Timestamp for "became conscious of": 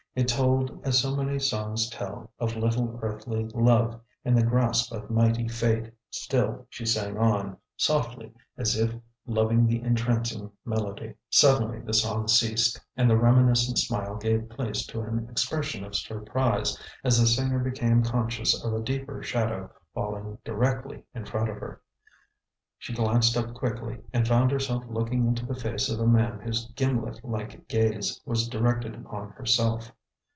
17.59-18.73